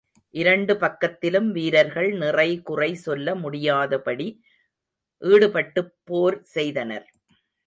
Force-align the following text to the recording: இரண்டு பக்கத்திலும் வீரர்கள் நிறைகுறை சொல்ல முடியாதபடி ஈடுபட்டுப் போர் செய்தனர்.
இரண்டு 0.33 0.73
பக்கத்திலும் 0.73 1.49
வீரர்கள் 1.51 2.09
நிறைகுறை 2.13 2.93
சொல்ல 2.93 3.35
முடியாதபடி 3.35 4.27
ஈடுபட்டுப் 5.21 5.93
போர் 6.03 6.39
செய்தனர். 6.41 7.07